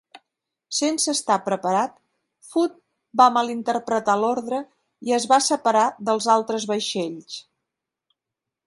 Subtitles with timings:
[0.77, 1.93] Sense estar preparat,
[2.53, 2.79] "Foote"
[3.21, 4.63] va malinterpretar l'ordre
[5.11, 7.41] i es va separar dels altres vaixells.